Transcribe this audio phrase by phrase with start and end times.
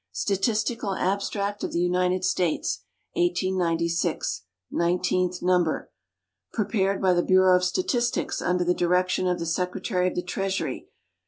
[0.13, 2.79] Statistical Abstract of the United States.
[3.13, 4.45] 1896.
[4.71, 5.91] Nineteenth number.
[6.53, 10.23] Pre pared by the Bureau of Statistics, under the direction of the Secretarj' of the
[10.23, 10.87] Treasury.